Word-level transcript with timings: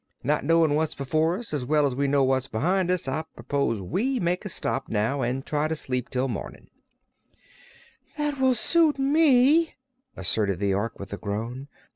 Not 0.23 0.43
knowin' 0.43 0.73
what's 0.73 0.95
before 0.95 1.37
us 1.37 1.49
so 1.49 1.63
well 1.63 1.85
as 1.85 1.93
we 1.93 2.07
know 2.07 2.23
what's 2.23 2.47
behind 2.47 2.89
us, 2.89 3.07
I 3.07 3.23
propose 3.35 3.81
we 3.83 4.19
make 4.19 4.45
a 4.45 4.49
stop, 4.49 4.89
now, 4.89 5.21
an' 5.21 5.43
try 5.43 5.67
to 5.67 5.75
sleep 5.75 6.09
till 6.09 6.27
mornin'." 6.27 6.71
"That 8.17 8.39
will 8.39 8.55
suit 8.55 8.97
me," 8.97 9.75
asserted 10.17 10.57
the 10.57 10.73
Ork, 10.73 10.99
with 10.99 11.13
a 11.13 11.17
groan. 11.17 11.67